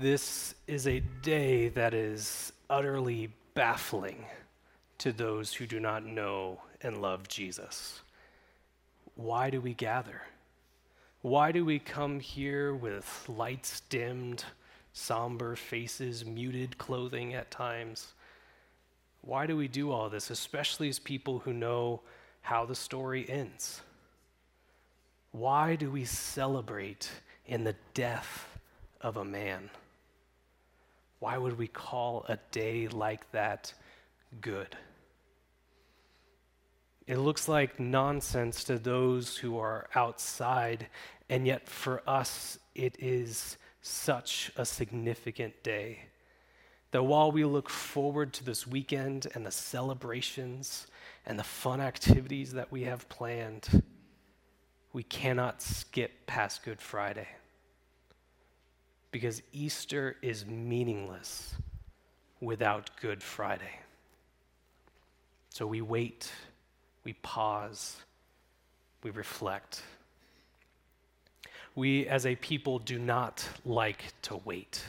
This 0.00 0.54
is 0.68 0.86
a 0.86 1.00
day 1.22 1.70
that 1.70 1.92
is 1.92 2.52
utterly 2.70 3.30
baffling 3.54 4.26
to 4.98 5.10
those 5.10 5.52
who 5.52 5.66
do 5.66 5.80
not 5.80 6.06
know 6.06 6.60
and 6.80 7.02
love 7.02 7.26
Jesus. 7.26 8.00
Why 9.16 9.50
do 9.50 9.60
we 9.60 9.74
gather? 9.74 10.22
Why 11.22 11.50
do 11.50 11.64
we 11.64 11.80
come 11.80 12.20
here 12.20 12.72
with 12.76 13.24
lights 13.28 13.80
dimmed, 13.88 14.44
somber 14.92 15.56
faces, 15.56 16.24
muted 16.24 16.78
clothing 16.78 17.34
at 17.34 17.50
times? 17.50 18.12
Why 19.22 19.46
do 19.46 19.56
we 19.56 19.66
do 19.66 19.90
all 19.90 20.08
this, 20.08 20.30
especially 20.30 20.88
as 20.88 21.00
people 21.00 21.40
who 21.40 21.52
know 21.52 22.02
how 22.42 22.64
the 22.64 22.76
story 22.76 23.28
ends? 23.28 23.80
Why 25.32 25.74
do 25.74 25.90
we 25.90 26.04
celebrate 26.04 27.10
in 27.48 27.64
the 27.64 27.74
death 27.94 28.46
of 29.00 29.16
a 29.16 29.24
man? 29.24 29.70
Why 31.20 31.36
would 31.36 31.58
we 31.58 31.66
call 31.66 32.24
a 32.28 32.38
day 32.50 32.88
like 32.88 33.30
that 33.32 33.72
good? 34.40 34.76
It 37.06 37.18
looks 37.18 37.48
like 37.48 37.80
nonsense 37.80 38.64
to 38.64 38.78
those 38.78 39.36
who 39.36 39.58
are 39.58 39.88
outside, 39.94 40.88
and 41.28 41.46
yet 41.46 41.68
for 41.68 42.02
us, 42.06 42.58
it 42.74 42.96
is 42.98 43.56
such 43.80 44.52
a 44.56 44.64
significant 44.64 45.62
day. 45.62 46.00
That 46.90 47.02
while 47.02 47.32
we 47.32 47.44
look 47.44 47.68
forward 47.68 48.32
to 48.34 48.44
this 48.44 48.66
weekend 48.66 49.26
and 49.34 49.44
the 49.44 49.50
celebrations 49.50 50.86
and 51.26 51.38
the 51.38 51.44
fun 51.44 51.80
activities 51.80 52.52
that 52.52 52.70
we 52.70 52.84
have 52.84 53.08
planned, 53.08 53.82
we 54.92 55.02
cannot 55.02 55.62
skip 55.62 56.26
past 56.26 56.62
Good 56.62 56.80
Friday 56.80 57.28
because 59.10 59.42
Easter 59.52 60.16
is 60.22 60.46
meaningless 60.46 61.54
without 62.40 62.90
Good 63.00 63.22
Friday. 63.22 63.80
So 65.50 65.66
we 65.66 65.80
wait, 65.80 66.30
we 67.04 67.14
pause, 67.14 67.96
we 69.02 69.10
reflect. 69.10 69.82
We 71.74 72.06
as 72.06 72.26
a 72.26 72.36
people 72.36 72.78
do 72.78 72.98
not 72.98 73.48
like 73.64 74.12
to 74.22 74.36
wait. 74.44 74.82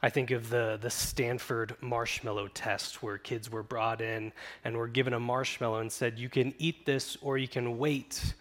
I 0.00 0.10
think 0.10 0.30
of 0.30 0.48
the, 0.48 0.78
the 0.80 0.90
Stanford 0.90 1.74
marshmallow 1.80 2.48
test 2.48 3.02
where 3.02 3.18
kids 3.18 3.50
were 3.50 3.64
brought 3.64 4.00
in 4.00 4.32
and 4.64 4.76
were 4.76 4.86
given 4.86 5.12
a 5.12 5.20
marshmallow 5.20 5.80
and 5.80 5.90
said, 5.90 6.18
You 6.18 6.28
can 6.28 6.54
eat 6.58 6.86
this 6.86 7.16
or 7.20 7.36
you 7.36 7.48
can 7.48 7.78
wait, 7.78 8.34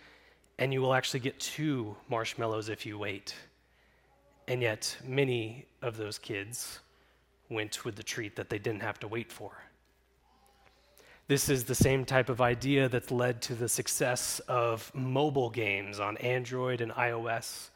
and 0.59 0.71
you 0.71 0.81
will 0.81 0.93
actually 0.93 1.21
get 1.21 1.39
two 1.39 1.95
marshmallows 2.09 2.69
if 2.69 2.85
you 2.85 2.99
wait. 2.99 3.33
And 4.47 4.61
yet, 4.61 4.95
many 5.03 5.65
of 5.81 5.97
those 5.97 6.17
kids 6.17 6.79
went 7.49 7.83
with 7.83 7.95
the 7.95 8.03
treat 8.03 8.35
that 8.35 8.49
they 8.49 8.59
didn't 8.59 8.81
have 8.81 8.99
to 8.99 9.07
wait 9.07 9.31
for. 9.31 9.51
This 11.27 11.49
is 11.49 11.65
the 11.65 11.75
same 11.75 12.05
type 12.05 12.29
of 12.29 12.39
idea 12.39 12.87
that's 12.87 13.11
led 13.11 13.41
to 13.43 13.55
the 13.55 13.67
success 13.67 14.39
of 14.47 14.89
mobile 14.95 15.49
games 15.49 15.99
on 15.99 16.15
Android 16.17 16.79
and 16.79 16.93
iOS. 16.93 17.69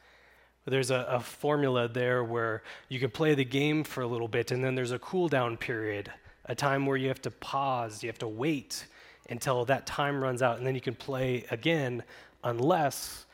There's 0.65 0.91
a, 0.91 1.05
a, 1.09 1.19
formula 1.19 1.89
there 1.89 2.23
where 2.23 2.63
you 2.87 2.99
can 2.99 3.09
play 3.09 3.33
the 3.35 3.43
game 3.43 3.83
for 3.83 4.01
a 4.01 4.07
little 4.07 4.29
bit, 4.29 4.51
and 4.51 4.63
then 4.63 4.75
there's 4.75 4.93
a 4.93 4.99
cool 4.99 5.27
down 5.27 5.57
period, 5.57 6.09
a 6.45 6.55
time 6.55 6.85
where 6.85 6.95
you 6.95 7.09
have 7.09 7.21
to 7.23 7.31
pause, 7.31 8.01
you 8.03 8.07
have 8.07 8.19
to 8.19 8.27
wait 8.27 8.85
until 9.29 9.65
that 9.65 9.85
time 9.85 10.23
runs 10.23 10.41
out, 10.41 10.57
and 10.57 10.65
then 10.65 10.75
you 10.75 10.81
can 10.81 10.95
play 10.95 11.45
again, 11.51 12.03
unless 12.45 13.25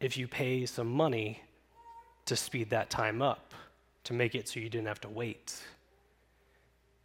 if 0.00 0.16
you 0.16 0.26
pay 0.26 0.64
some 0.64 0.88
money 0.88 1.42
to 2.26 2.36
speed 2.36 2.70
that 2.70 2.90
time 2.90 3.22
up, 3.22 3.54
to 4.04 4.12
make 4.12 4.34
it 4.34 4.48
so 4.48 4.60
you 4.60 4.68
didn't 4.68 4.86
have 4.86 5.00
to 5.00 5.08
wait. 5.08 5.54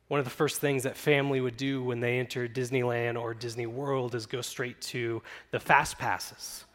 One 0.08 0.20
of 0.20 0.26
the 0.26 0.30
first 0.30 0.60
things 0.60 0.84
that 0.84 0.98
family 0.98 1.40
would 1.40 1.56
do 1.56 1.82
when 1.82 2.02
they 2.02 2.20
enter 2.20 2.48
Disneyland 2.48 3.20
or 3.20 3.34
Disney 3.34 3.66
World 3.66 4.14
is 4.14 4.26
go 4.26 4.42
straight 4.42 4.82
to 4.82 5.22
the 5.52 5.60
fast 5.60 5.98
passes, 5.98 6.66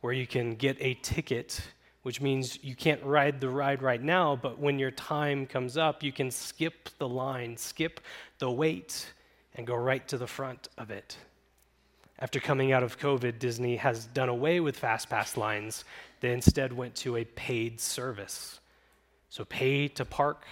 where 0.00 0.12
you 0.12 0.26
can 0.26 0.54
get 0.54 0.76
a 0.80 0.94
ticket, 1.02 1.60
which 2.02 2.20
means 2.20 2.62
you 2.62 2.76
can't 2.76 3.02
ride 3.02 3.40
the 3.40 3.48
ride 3.48 3.82
right 3.82 4.02
now, 4.02 4.36
but 4.36 4.58
when 4.60 4.78
your 4.78 4.92
time 4.92 5.44
comes 5.44 5.76
up, 5.76 6.02
you 6.02 6.12
can 6.12 6.30
skip 6.30 6.88
the 6.98 7.08
line, 7.08 7.56
skip 7.56 8.00
the 8.38 8.50
wait, 8.50 9.12
and 9.56 9.66
go 9.66 9.74
right 9.74 10.06
to 10.06 10.18
the 10.18 10.26
front 10.26 10.68
of 10.78 10.90
it. 10.90 11.16
After 12.20 12.38
coming 12.38 12.72
out 12.72 12.82
of 12.84 12.98
COVID, 12.98 13.38
Disney 13.40 13.76
has 13.76 14.06
done 14.06 14.28
away 14.28 14.60
with 14.60 14.78
fast 14.78 15.10
pass 15.10 15.36
lines. 15.36 15.84
They 16.24 16.32
instead 16.32 16.72
went 16.72 16.94
to 16.94 17.18
a 17.18 17.26
paid 17.26 17.82
service. 17.82 18.58
So 19.28 19.44
pay 19.44 19.88
to 19.88 20.06
park, 20.06 20.46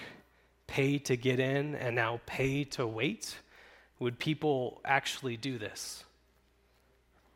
pay 0.67 0.99
to 0.99 1.17
get 1.17 1.41
in, 1.41 1.75
and 1.77 1.97
now 1.97 2.21
pay 2.27 2.65
to 2.77 2.87
wait. 2.87 3.39
Would 3.99 4.19
people 4.19 4.83
actually 4.85 5.39
do 5.39 5.57
this? 5.57 6.05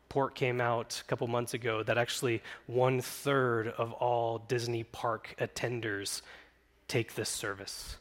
Report 0.07 0.35
came 0.35 0.61
out 0.61 1.01
a 1.01 1.05
couple 1.05 1.25
months 1.25 1.55
ago 1.55 1.81
that 1.81 1.97
actually 1.97 2.43
one 2.67 3.01
third 3.01 3.69
of 3.69 3.91
all 3.93 4.37
Disney 4.37 4.83
park 4.83 5.33
attenders 5.39 6.21
take 6.87 7.15
this 7.15 7.29
service. 7.29 7.97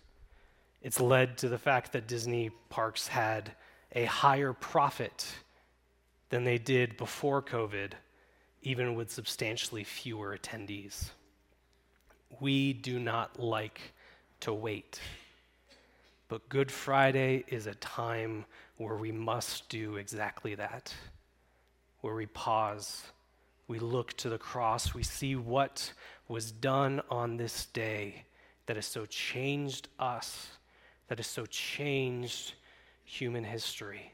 It's 0.82 1.00
led 1.00 1.38
to 1.38 1.48
the 1.48 1.56
fact 1.56 1.92
that 1.92 2.06
Disney 2.06 2.50
parks 2.68 3.08
had 3.08 3.52
a 3.92 4.04
higher 4.04 4.52
profit 4.52 5.26
than 6.28 6.44
they 6.44 6.58
did 6.58 6.98
before 6.98 7.40
COVID, 7.40 7.92
even 8.66 8.96
with 8.96 9.12
substantially 9.12 9.84
fewer 9.84 10.36
attendees. 10.36 11.10
We 12.40 12.72
do 12.72 12.98
not 12.98 13.38
like 13.38 13.80
to 14.40 14.52
wait. 14.52 15.00
But 16.26 16.48
Good 16.48 16.72
Friday 16.72 17.44
is 17.46 17.68
a 17.68 17.76
time 17.76 18.44
where 18.76 18.96
we 18.96 19.12
must 19.12 19.68
do 19.68 19.94
exactly 19.94 20.56
that, 20.56 20.92
where 22.00 22.16
we 22.16 22.26
pause, 22.26 23.04
we 23.68 23.78
look 23.78 24.14
to 24.14 24.28
the 24.28 24.36
cross, 24.36 24.92
we 24.92 25.04
see 25.04 25.36
what 25.36 25.92
was 26.26 26.50
done 26.50 27.00
on 27.08 27.36
this 27.36 27.66
day 27.66 28.24
that 28.66 28.74
has 28.74 28.86
so 28.86 29.06
changed 29.06 29.86
us, 30.00 30.48
that 31.06 31.18
has 31.18 31.28
so 31.28 31.46
changed 31.46 32.54
human 33.04 33.44
history. 33.44 34.10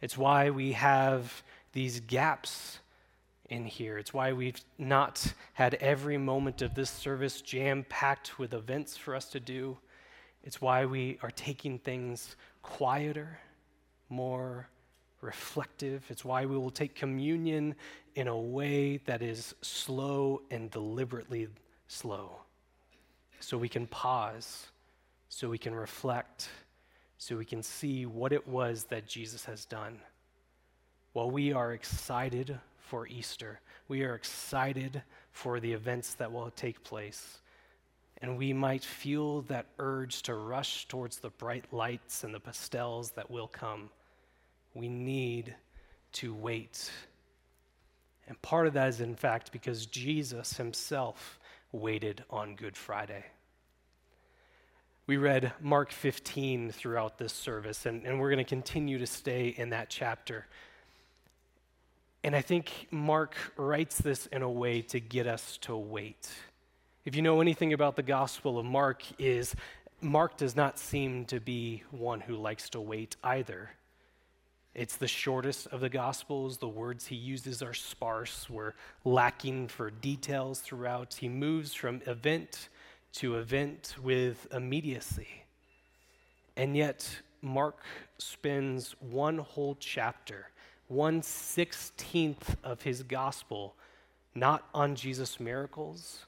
It's 0.00 0.16
why 0.16 0.50
we 0.50 0.70
have 0.70 1.42
these 1.72 1.98
gaps 1.98 2.78
in 3.48 3.66
here. 3.66 3.98
It's 3.98 4.12
why 4.12 4.32
we've 4.32 4.60
not 4.78 5.32
had 5.54 5.74
every 5.74 6.18
moment 6.18 6.62
of 6.62 6.74
this 6.74 6.90
service 6.90 7.40
jam 7.40 7.84
packed 7.88 8.38
with 8.38 8.54
events 8.54 8.96
for 8.96 9.14
us 9.14 9.26
to 9.30 9.40
do. 9.40 9.78
It's 10.42 10.60
why 10.60 10.86
we 10.86 11.18
are 11.22 11.30
taking 11.30 11.78
things 11.78 12.36
quieter, 12.62 13.38
more 14.08 14.68
reflective. 15.20 16.04
It's 16.08 16.24
why 16.24 16.46
we 16.46 16.56
will 16.56 16.70
take 16.70 16.94
communion 16.94 17.74
in 18.14 18.28
a 18.28 18.38
way 18.38 18.98
that 19.06 19.22
is 19.22 19.54
slow 19.62 20.42
and 20.50 20.70
deliberately 20.70 21.48
slow. 21.88 22.36
So 23.40 23.58
we 23.58 23.68
can 23.68 23.86
pause, 23.86 24.66
so 25.28 25.48
we 25.48 25.58
can 25.58 25.74
reflect 25.74 26.48
so 27.18 27.36
we 27.36 27.44
can 27.44 27.62
see 27.62 28.06
what 28.06 28.32
it 28.32 28.46
was 28.46 28.84
that 28.84 29.06
Jesus 29.06 29.44
has 29.46 29.64
done. 29.64 29.98
While 31.12 31.30
we 31.30 31.52
are 31.52 31.72
excited 31.72 32.58
for 32.86 33.06
Easter, 33.08 33.60
we 33.88 34.04
are 34.04 34.14
excited 34.14 35.02
for 35.32 35.60
the 35.60 35.72
events 35.72 36.14
that 36.14 36.32
will 36.32 36.50
take 36.50 36.82
place. 36.84 37.40
And 38.22 38.38
we 38.38 38.52
might 38.52 38.84
feel 38.84 39.42
that 39.42 39.66
urge 39.78 40.22
to 40.22 40.34
rush 40.34 40.88
towards 40.88 41.18
the 41.18 41.30
bright 41.30 41.64
lights 41.72 42.24
and 42.24 42.34
the 42.34 42.40
pastels 42.40 43.10
that 43.12 43.30
will 43.30 43.48
come. 43.48 43.90
We 44.74 44.88
need 44.88 45.54
to 46.12 46.32
wait. 46.32 46.90
And 48.28 48.40
part 48.40 48.66
of 48.66 48.72
that 48.74 48.88
is, 48.88 49.00
in 49.00 49.14
fact, 49.14 49.52
because 49.52 49.86
Jesus 49.86 50.56
himself 50.56 51.38
waited 51.72 52.24
on 52.30 52.54
Good 52.54 52.76
Friday. 52.76 53.24
We 55.06 55.18
read 55.18 55.52
Mark 55.60 55.92
15 55.92 56.72
throughout 56.72 57.18
this 57.18 57.32
service, 57.32 57.86
and, 57.86 58.04
and 58.04 58.18
we're 58.18 58.30
going 58.30 58.44
to 58.44 58.48
continue 58.48 58.98
to 58.98 59.06
stay 59.06 59.54
in 59.56 59.70
that 59.70 59.88
chapter. 59.88 60.46
And 62.26 62.34
I 62.34 62.40
think 62.40 62.88
Mark 62.90 63.36
writes 63.56 63.98
this 63.98 64.26
in 64.26 64.42
a 64.42 64.50
way 64.50 64.82
to 64.82 64.98
get 64.98 65.28
us 65.28 65.58
to 65.58 65.76
wait. 65.76 66.28
If 67.04 67.14
you 67.14 67.22
know 67.22 67.40
anything 67.40 67.72
about 67.72 67.94
the 67.94 68.02
Gospel 68.02 68.58
of 68.58 68.66
Mark, 68.66 69.04
is 69.16 69.54
Mark 70.00 70.36
does 70.36 70.56
not 70.56 70.76
seem 70.76 71.24
to 71.26 71.38
be 71.38 71.84
one 71.92 72.18
who 72.18 72.34
likes 72.34 72.68
to 72.70 72.80
wait 72.80 73.14
either. 73.22 73.70
It's 74.74 74.96
the 74.96 75.06
shortest 75.06 75.68
of 75.68 75.78
the 75.78 75.88
Gospels. 75.88 76.58
The 76.58 76.66
words 76.66 77.06
he 77.06 77.14
uses 77.14 77.62
are 77.62 77.72
sparse. 77.72 78.50
We're 78.50 78.74
lacking 79.04 79.68
for 79.68 79.92
details 79.92 80.58
throughout. 80.58 81.14
He 81.14 81.28
moves 81.28 81.74
from 81.74 82.02
event 82.08 82.70
to 83.12 83.36
event 83.36 83.94
with 84.02 84.48
immediacy. 84.52 85.28
And 86.56 86.76
yet, 86.76 87.08
Mark 87.40 87.84
spends 88.18 88.96
one 88.98 89.38
whole 89.38 89.76
chapter, 89.78 90.48
one 90.88 91.22
sixteenth 91.22 92.56
of 92.62 92.82
his 92.82 93.02
gospel, 93.02 93.74
not 94.34 94.68
on 94.74 94.94
Jesus' 94.94 95.40
miracles, 95.40 96.26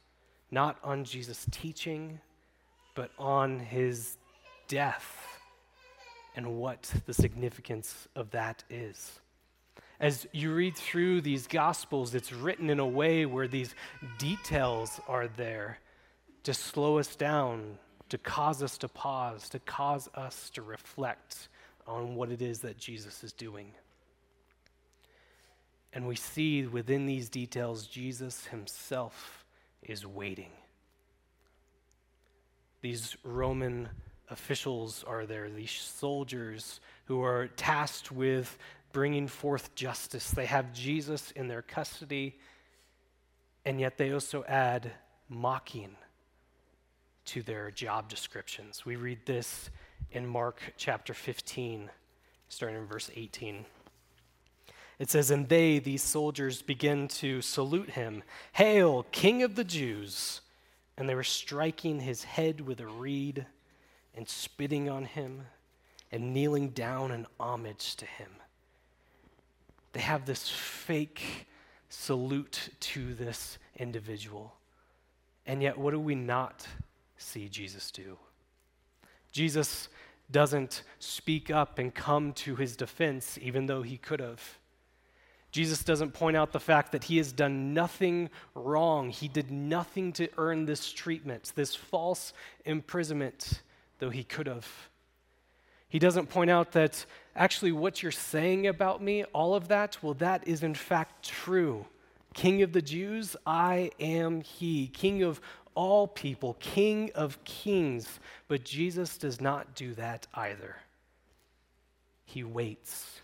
not 0.50 0.78
on 0.82 1.04
Jesus' 1.04 1.46
teaching, 1.50 2.20
but 2.94 3.10
on 3.18 3.60
his 3.60 4.16
death 4.66 5.40
and 6.34 6.58
what 6.58 6.92
the 7.06 7.14
significance 7.14 8.08
of 8.14 8.30
that 8.30 8.64
is. 8.70 9.20
As 10.00 10.26
you 10.32 10.54
read 10.54 10.76
through 10.76 11.22
these 11.22 11.48
Gospels, 11.48 12.14
it's 12.14 12.32
written 12.32 12.70
in 12.70 12.78
a 12.78 12.86
way 12.86 13.26
where 13.26 13.48
these 13.48 13.74
details 14.18 15.00
are 15.08 15.26
there 15.26 15.78
to 16.44 16.54
slow 16.54 16.98
us 16.98 17.16
down, 17.16 17.78
to 18.08 18.18
cause 18.18 18.62
us 18.62 18.78
to 18.78 18.88
pause, 18.88 19.48
to 19.48 19.58
cause 19.58 20.08
us 20.14 20.50
to 20.50 20.62
reflect 20.62 21.48
on 21.86 22.14
what 22.14 22.30
it 22.30 22.40
is 22.40 22.60
that 22.60 22.78
Jesus 22.78 23.24
is 23.24 23.32
doing. 23.32 23.72
And 25.92 26.06
we 26.06 26.16
see 26.16 26.66
within 26.66 27.06
these 27.06 27.28
details, 27.28 27.86
Jesus 27.86 28.46
himself 28.46 29.44
is 29.82 30.06
waiting. 30.06 30.50
These 32.80 33.16
Roman 33.24 33.88
officials 34.30 35.04
are 35.06 35.26
there, 35.26 35.48
these 35.50 35.72
soldiers 35.72 36.80
who 37.06 37.22
are 37.22 37.48
tasked 37.48 38.12
with 38.12 38.58
bringing 38.92 39.26
forth 39.26 39.74
justice. 39.74 40.30
They 40.30 40.46
have 40.46 40.72
Jesus 40.72 41.30
in 41.32 41.48
their 41.48 41.62
custody, 41.62 42.38
and 43.64 43.80
yet 43.80 43.96
they 43.98 44.12
also 44.12 44.44
add 44.44 44.92
mocking 45.28 45.96
to 47.26 47.42
their 47.42 47.70
job 47.70 48.08
descriptions. 48.08 48.86
We 48.86 48.96
read 48.96 49.20
this 49.26 49.70
in 50.12 50.26
Mark 50.26 50.60
chapter 50.76 51.12
15, 51.12 51.90
starting 52.48 52.78
in 52.78 52.86
verse 52.86 53.10
18. 53.14 53.64
It 54.98 55.10
says, 55.10 55.30
And 55.30 55.48
they, 55.48 55.78
these 55.78 56.02
soldiers, 56.02 56.62
begin 56.62 57.08
to 57.08 57.40
salute 57.40 57.90
him 57.90 58.22
Hail, 58.52 59.04
King 59.12 59.42
of 59.42 59.54
the 59.54 59.64
Jews! 59.64 60.40
And 60.96 61.08
they 61.08 61.14
were 61.14 61.22
striking 61.22 62.00
his 62.00 62.24
head 62.24 62.60
with 62.60 62.80
a 62.80 62.86
reed 62.86 63.46
and 64.16 64.28
spitting 64.28 64.90
on 64.90 65.04
him 65.04 65.42
and 66.10 66.34
kneeling 66.34 66.70
down 66.70 67.12
in 67.12 67.26
homage 67.38 67.94
to 67.96 68.04
him. 68.04 68.30
They 69.92 70.00
have 70.00 70.26
this 70.26 70.48
fake 70.48 71.46
salute 71.88 72.70
to 72.80 73.14
this 73.14 73.58
individual. 73.76 74.54
And 75.46 75.62
yet, 75.62 75.78
what 75.78 75.92
do 75.92 76.00
we 76.00 76.16
not 76.16 76.66
see 77.16 77.48
Jesus 77.48 77.90
do? 77.92 78.18
Jesus 79.30 79.88
doesn't 80.30 80.82
speak 80.98 81.50
up 81.50 81.78
and 81.78 81.94
come 81.94 82.32
to 82.34 82.56
his 82.56 82.76
defense, 82.76 83.38
even 83.40 83.66
though 83.66 83.82
he 83.82 83.96
could 83.96 84.20
have. 84.20 84.57
Jesus 85.50 85.82
doesn't 85.82 86.12
point 86.12 86.36
out 86.36 86.52
the 86.52 86.60
fact 86.60 86.92
that 86.92 87.04
he 87.04 87.16
has 87.16 87.32
done 87.32 87.72
nothing 87.72 88.28
wrong. 88.54 89.08
He 89.10 89.28
did 89.28 89.50
nothing 89.50 90.12
to 90.14 90.28
earn 90.36 90.66
this 90.66 90.92
treatment, 90.92 91.52
this 91.54 91.74
false 91.74 92.32
imprisonment, 92.64 93.62
though 93.98 94.10
he 94.10 94.24
could 94.24 94.46
have. 94.46 94.68
He 95.88 95.98
doesn't 95.98 96.26
point 96.26 96.50
out 96.50 96.72
that 96.72 97.06
actually 97.34 97.72
what 97.72 98.02
you're 98.02 98.12
saying 98.12 98.66
about 98.66 99.02
me, 99.02 99.24
all 99.24 99.54
of 99.54 99.68
that, 99.68 99.96
well, 100.02 100.14
that 100.14 100.46
is 100.46 100.62
in 100.62 100.74
fact 100.74 101.26
true. 101.26 101.86
King 102.34 102.62
of 102.62 102.72
the 102.72 102.82
Jews, 102.82 103.34
I 103.46 103.90
am 103.98 104.42
he. 104.42 104.88
King 104.88 105.22
of 105.22 105.40
all 105.74 106.06
people, 106.06 106.58
King 106.60 107.10
of 107.14 107.42
kings. 107.44 108.20
But 108.48 108.64
Jesus 108.64 109.16
does 109.16 109.40
not 109.40 109.74
do 109.74 109.94
that 109.94 110.26
either. 110.34 110.76
He 112.26 112.44
waits. 112.44 113.20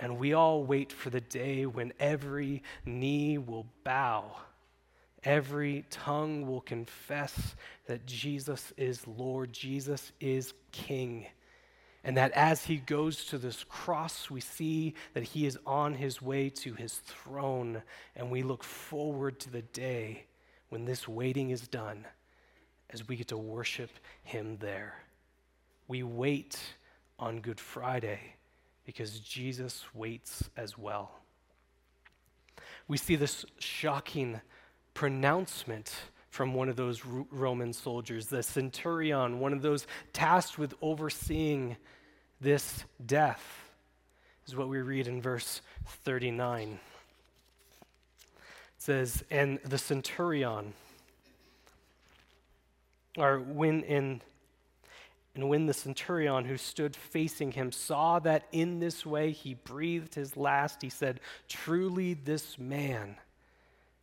And 0.00 0.18
we 0.18 0.32
all 0.32 0.64
wait 0.64 0.92
for 0.92 1.10
the 1.10 1.20
day 1.20 1.66
when 1.66 1.92
every 2.00 2.62
knee 2.86 3.36
will 3.36 3.66
bow, 3.84 4.34
every 5.22 5.84
tongue 5.90 6.46
will 6.46 6.62
confess 6.62 7.54
that 7.86 8.06
Jesus 8.06 8.72
is 8.78 9.06
Lord, 9.06 9.52
Jesus 9.52 10.10
is 10.18 10.54
King. 10.72 11.26
And 12.02 12.16
that 12.16 12.32
as 12.32 12.64
he 12.64 12.78
goes 12.78 13.26
to 13.26 13.36
this 13.36 13.62
cross, 13.68 14.30
we 14.30 14.40
see 14.40 14.94
that 15.12 15.22
he 15.22 15.44
is 15.44 15.58
on 15.66 15.92
his 15.92 16.22
way 16.22 16.48
to 16.48 16.72
his 16.72 16.94
throne. 16.94 17.82
And 18.16 18.30
we 18.30 18.42
look 18.42 18.64
forward 18.64 19.38
to 19.40 19.50
the 19.50 19.60
day 19.60 20.24
when 20.70 20.86
this 20.86 21.06
waiting 21.06 21.50
is 21.50 21.68
done 21.68 22.06
as 22.88 23.06
we 23.06 23.16
get 23.16 23.28
to 23.28 23.36
worship 23.36 23.90
him 24.22 24.56
there. 24.60 24.94
We 25.88 26.02
wait 26.02 26.58
on 27.18 27.42
Good 27.42 27.60
Friday 27.60 28.36
because 28.90 29.20
Jesus 29.20 29.84
waits 29.94 30.50
as 30.56 30.76
well. 30.76 31.12
We 32.88 32.96
see 32.96 33.14
this 33.14 33.44
shocking 33.60 34.40
pronouncement 34.94 35.94
from 36.28 36.54
one 36.54 36.68
of 36.68 36.74
those 36.74 37.04
Roman 37.04 37.72
soldiers, 37.72 38.26
the 38.26 38.42
centurion, 38.42 39.38
one 39.38 39.52
of 39.52 39.62
those 39.62 39.86
tasked 40.12 40.58
with 40.58 40.74
overseeing 40.82 41.76
this 42.40 42.84
death, 43.06 43.70
is 44.48 44.56
what 44.56 44.68
we 44.68 44.80
read 44.80 45.06
in 45.06 45.22
verse 45.22 45.60
39. 45.86 46.72
It 46.72 46.78
says, 48.76 49.22
And 49.30 49.60
the 49.64 49.78
centurion, 49.78 50.72
or 53.16 53.38
when 53.38 53.84
in 53.84 54.20
and 55.34 55.48
when 55.48 55.66
the 55.66 55.74
centurion 55.74 56.44
who 56.44 56.56
stood 56.56 56.96
facing 56.96 57.52
him 57.52 57.70
saw 57.70 58.18
that 58.20 58.46
in 58.50 58.80
this 58.80 59.06
way 59.06 59.30
he 59.30 59.54
breathed 59.54 60.14
his 60.14 60.36
last, 60.36 60.82
he 60.82 60.88
said, 60.88 61.20
Truly, 61.48 62.14
this 62.14 62.58
man 62.58 63.16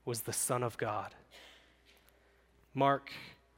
was 0.05 0.21
the 0.21 0.33
Son 0.33 0.63
of 0.63 0.77
God. 0.77 1.13
Mark 2.73 3.11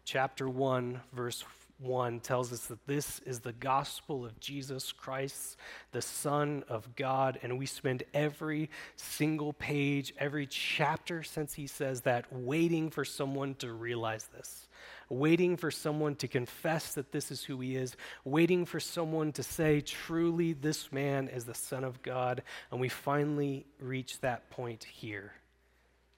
chapter 0.03 0.49
1, 0.49 0.99
verse 1.13 1.43
1 1.77 2.19
tells 2.21 2.51
us 2.51 2.65
that 2.65 2.85
this 2.87 3.19
is 3.19 3.39
the 3.39 3.53
gospel 3.53 4.25
of 4.25 4.39
Jesus 4.39 4.91
Christ, 4.91 5.55
the 5.91 6.01
Son 6.01 6.63
of 6.67 6.95
God. 6.95 7.39
And 7.43 7.59
we 7.59 7.67
spend 7.67 8.03
every 8.13 8.69
single 8.95 9.53
page, 9.53 10.13
every 10.17 10.47
chapter 10.47 11.21
since 11.21 11.53
he 11.53 11.67
says 11.67 12.01
that, 12.01 12.25
waiting 12.33 12.89
for 12.89 13.05
someone 13.05 13.53
to 13.55 13.71
realize 13.71 14.27
this, 14.35 14.67
waiting 15.09 15.57
for 15.57 15.71
someone 15.71 16.15
to 16.15 16.27
confess 16.27 16.93
that 16.93 17.11
this 17.11 17.31
is 17.31 17.43
who 17.43 17.59
he 17.59 17.75
is, 17.75 17.95
waiting 18.23 18.65
for 18.65 18.79
someone 18.79 19.31
to 19.33 19.43
say, 19.43 19.81
truly, 19.81 20.53
this 20.53 20.91
man 20.91 21.27
is 21.27 21.45
the 21.45 21.53
Son 21.53 21.83
of 21.83 22.01
God. 22.01 22.43
And 22.71 22.79
we 22.79 22.89
finally 22.89 23.65
reach 23.79 24.19
that 24.21 24.49
point 24.49 24.83
here 24.83 25.33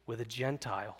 with 0.05 0.19
a 0.21 0.25
Gentile 0.25 0.97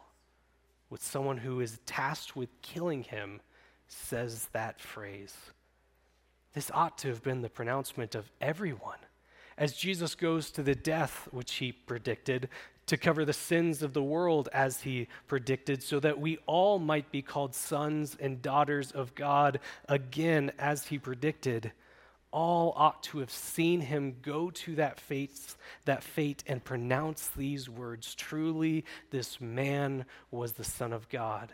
with 0.92 1.02
someone 1.02 1.38
who 1.38 1.62
is 1.62 1.80
tasked 1.88 2.36
with 2.36 2.50
killing 2.62 3.02
him 3.02 3.42
says 3.88 4.50
that 4.52 4.80
phrase. 4.80 5.36
This 6.54 6.70
ought 6.74 6.98
to 7.00 7.08
have 7.08 7.24
been 7.24 7.42
the 7.42 7.50
pronouncement 7.50 8.14
of 8.14 8.30
everyone. 8.42 9.00
As 9.58 9.74
Jesus 9.74 10.16
goes 10.16 10.52
to 10.52 10.62
the 10.62 10.76
death 10.76 11.28
which 11.32 11.54
he 11.56 11.72
predicted, 11.72 12.50
to 12.88 12.98
cover 12.98 13.24
the 13.26 13.34
sins 13.34 13.82
of 13.82 13.94
the 13.94 14.04
world 14.04 14.50
as 14.54 14.82
he 14.82 15.08
predicted, 15.28 15.82
so 15.82 16.00
that 16.00 16.20
we 16.20 16.38
all 16.46 16.80
might 16.80 17.12
be 17.12 17.22
called 17.22 17.56
sons 17.56 18.18
and 18.20 18.42
daughters 18.42 18.92
of 18.92 19.16
God 19.16 19.60
again 19.88 20.52
as 20.60 20.88
he 20.88 20.98
predicted. 20.98 21.72
All 22.32 22.74
ought 22.76 23.04
to 23.04 23.20
have 23.20 23.32
seen 23.32 23.82
him 23.82 24.16
go 24.22 24.50
to 24.52 24.76
that 24.76 25.00
fate, 25.00 25.56
that 25.86 26.04
fate 26.04 26.44
and 26.48 26.64
pronounce 26.64 27.28
these 27.30 27.70
words 27.70 28.16
truly 28.16 28.86
this 29.10 29.42
man 29.42 30.06
was 30.32 30.54
the 30.54 30.64
son 30.64 30.94
of 30.94 31.10
god. 31.10 31.52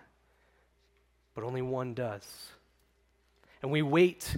But 1.34 1.43
only 1.43 1.62
one 1.62 1.93
does. 1.93 2.51
And 3.62 3.72
we 3.72 3.81
wait 3.81 4.38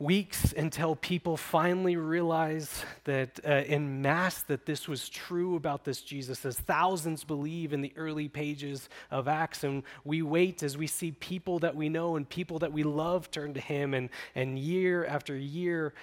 weeks 0.00 0.52
until 0.52 0.94
people 0.94 1.36
finally 1.36 1.96
realize 1.96 2.84
that 3.04 3.40
uh, 3.44 3.64
in 3.66 4.00
mass 4.00 4.42
that 4.42 4.64
this 4.64 4.86
was 4.86 5.08
true 5.08 5.56
about 5.56 5.84
this 5.84 6.02
jesus. 6.02 6.44
As 6.44 6.56
thousands 6.56 7.24
believe 7.24 7.72
in 7.72 7.80
the 7.80 7.92
early 7.96 8.28
pages 8.28 8.88
of 9.10 9.26
acts 9.26 9.64
and 9.64 9.82
we 10.04 10.22
wait 10.22 10.62
as 10.62 10.76
we 10.78 10.86
see 10.86 11.12
people 11.12 11.58
that 11.60 11.74
we 11.74 11.88
know 11.88 12.16
and 12.16 12.28
people 12.28 12.60
that 12.60 12.72
we 12.72 12.84
love 12.84 13.30
turn 13.30 13.54
to 13.54 13.60
him 13.60 13.92
and, 13.92 14.08
and 14.34 14.58
year 14.58 15.04
after 15.04 15.36
year 15.36 15.94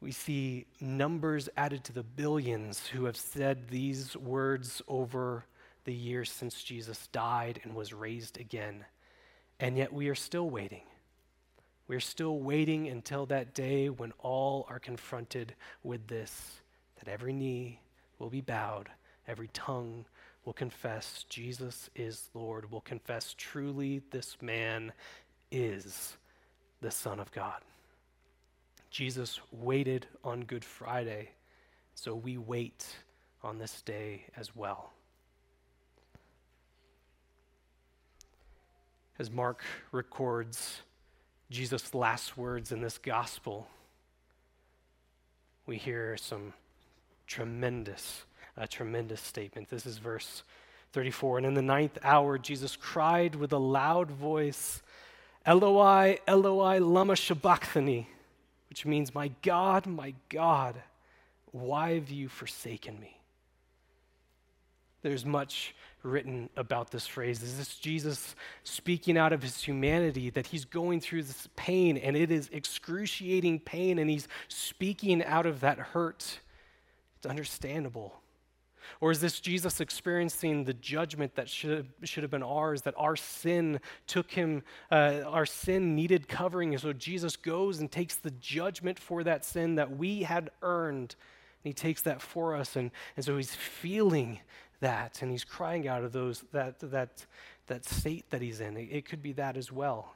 we 0.00 0.12
see 0.12 0.66
numbers 0.80 1.48
added 1.56 1.82
to 1.84 1.92
the 1.92 2.02
billions 2.02 2.86
who 2.86 3.06
have 3.06 3.16
said 3.16 3.68
these 3.68 4.14
words 4.16 4.82
over 4.86 5.46
the 5.84 5.94
years 5.94 6.30
since 6.30 6.62
jesus 6.62 7.06
died 7.06 7.60
and 7.64 7.74
was 7.74 7.92
raised 7.92 8.38
again. 8.38 8.84
And 9.60 9.78
yet 9.78 9.92
we 9.92 10.08
are 10.08 10.14
still 10.14 10.50
waiting 10.50 10.82
we're 11.86 12.00
still 12.00 12.38
waiting 12.38 12.88
until 12.88 13.26
that 13.26 13.54
day 13.54 13.88
when 13.88 14.12
all 14.18 14.66
are 14.68 14.78
confronted 14.78 15.54
with 15.82 16.06
this 16.06 16.60
that 16.98 17.10
every 17.10 17.32
knee 17.32 17.80
will 18.18 18.30
be 18.30 18.40
bowed, 18.40 18.88
every 19.28 19.48
tongue 19.52 20.04
will 20.44 20.52
confess 20.52 21.24
Jesus 21.28 21.90
is 21.94 22.28
Lord, 22.34 22.70
will 22.70 22.80
confess 22.80 23.34
truly 23.36 24.02
this 24.10 24.36
man 24.40 24.92
is 25.50 26.16
the 26.80 26.90
Son 26.90 27.20
of 27.20 27.30
God. 27.32 27.60
Jesus 28.90 29.40
waited 29.50 30.06
on 30.22 30.42
Good 30.42 30.64
Friday, 30.64 31.30
so 31.94 32.14
we 32.14 32.38
wait 32.38 32.86
on 33.42 33.58
this 33.58 33.82
day 33.82 34.24
as 34.36 34.54
well. 34.54 34.94
as 39.18 39.30
Mark 39.30 39.62
records 39.92 40.82
Jesus' 41.54 41.94
last 41.94 42.36
words 42.36 42.72
in 42.72 42.80
this 42.80 42.98
gospel, 42.98 43.68
we 45.66 45.76
hear 45.76 46.16
some 46.16 46.52
tremendous, 47.28 48.24
a 48.56 48.66
tremendous 48.66 49.20
statement. 49.20 49.70
This 49.70 49.86
is 49.86 49.98
verse 49.98 50.42
34. 50.94 51.38
And 51.38 51.46
in 51.46 51.54
the 51.54 51.62
ninth 51.62 51.96
hour, 52.02 52.38
Jesus 52.38 52.74
cried 52.74 53.36
with 53.36 53.52
a 53.52 53.58
loud 53.58 54.10
voice, 54.10 54.82
Eloi, 55.46 56.18
Eloi, 56.26 56.80
lama 56.80 57.14
sabachthani, 57.14 58.08
which 58.68 58.84
means, 58.84 59.14
My 59.14 59.30
God, 59.40 59.86
my 59.86 60.12
God, 60.30 60.74
why 61.52 61.94
have 61.94 62.10
you 62.10 62.28
forsaken 62.28 62.98
me? 62.98 63.16
There's 65.04 65.26
much 65.26 65.74
written 66.02 66.48
about 66.56 66.90
this 66.90 67.06
phrase. 67.06 67.42
Is 67.42 67.58
this 67.58 67.76
Jesus 67.76 68.34
speaking 68.62 69.18
out 69.18 69.34
of 69.34 69.42
his 69.42 69.62
humanity 69.62 70.30
that 70.30 70.46
he's 70.46 70.64
going 70.64 71.02
through 71.02 71.24
this 71.24 71.46
pain 71.56 71.98
and 71.98 72.16
it 72.16 72.30
is 72.30 72.48
excruciating 72.50 73.60
pain 73.60 73.98
and 73.98 74.08
he's 74.08 74.28
speaking 74.48 75.22
out 75.22 75.44
of 75.44 75.60
that 75.60 75.78
hurt? 75.78 76.40
It's 77.18 77.26
understandable. 77.26 78.14
Or 79.02 79.10
is 79.10 79.20
this 79.20 79.40
Jesus 79.40 79.78
experiencing 79.78 80.64
the 80.64 80.72
judgment 80.72 81.34
that 81.34 81.50
should, 81.50 81.90
should 82.04 82.22
have 82.22 82.30
been 82.30 82.42
ours, 82.42 82.80
that 82.82 82.94
our 82.96 83.14
sin 83.14 83.80
took 84.06 84.30
him, 84.30 84.62
uh, 84.90 85.20
our 85.26 85.44
sin 85.44 85.94
needed 85.94 86.28
covering? 86.28 86.72
And 86.72 86.80
so 86.80 86.94
Jesus 86.94 87.36
goes 87.36 87.80
and 87.80 87.92
takes 87.92 88.16
the 88.16 88.30
judgment 88.30 88.98
for 88.98 89.22
that 89.24 89.44
sin 89.44 89.74
that 89.74 89.98
we 89.98 90.22
had 90.22 90.50
earned. 90.62 91.14
And 91.64 91.70
he 91.70 91.72
takes 91.72 92.02
that 92.02 92.20
for 92.20 92.54
us. 92.54 92.76
And, 92.76 92.90
and 93.16 93.24
so 93.24 93.36
he's 93.36 93.54
feeling 93.54 94.40
that 94.80 95.22
and 95.22 95.30
he's 95.30 95.44
crying 95.44 95.88
out 95.88 96.04
of 96.04 96.12
those 96.12 96.44
that 96.52 96.78
that 96.80 97.26
that 97.66 97.84
state 97.84 98.30
that 98.30 98.42
he's 98.42 98.60
in. 98.60 98.76
It, 98.76 98.88
it 98.90 99.08
could 99.08 99.22
be 99.22 99.32
that 99.32 99.56
as 99.56 99.72
well. 99.72 100.14